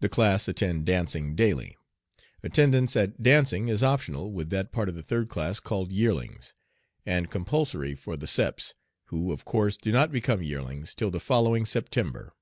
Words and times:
The 0.00 0.10
class 0.10 0.48
attend 0.48 0.84
dancing 0.84 1.34
daily. 1.34 1.74
Attendance 2.42 2.94
at 2.94 3.22
dancing 3.22 3.68
is 3.68 3.82
optional 3.82 4.30
with 4.30 4.50
that 4.50 4.70
part 4.70 4.90
of 4.90 4.94
the 4.94 5.02
third 5.02 5.30
class 5.30 5.60
called 5.60 5.92
"yearlings," 5.94 6.54
and 7.06 7.30
compulsory 7.30 7.94
for 7.94 8.18
the 8.18 8.26
"Seps," 8.26 8.74
who 9.06 9.32
of 9.32 9.46
course 9.46 9.78
do 9.78 9.92
not 9.92 10.12
become 10.12 10.42
yearlings 10.42 10.94
till 10.94 11.10
the 11.10 11.20
following 11.20 11.64
September. 11.64 12.34